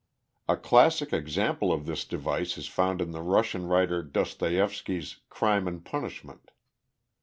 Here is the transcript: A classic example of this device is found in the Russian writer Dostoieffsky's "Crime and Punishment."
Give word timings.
A 0.47 0.57
classic 0.57 1.13
example 1.13 1.71
of 1.71 1.85
this 1.85 2.05
device 2.05 2.57
is 2.57 2.65
found 2.67 3.01
in 3.01 3.11
the 3.11 3.21
Russian 3.21 3.67
writer 3.67 4.01
Dostoieffsky's 4.01 5.17
"Crime 5.29 5.67
and 5.67 5.85
Punishment." 5.85 6.49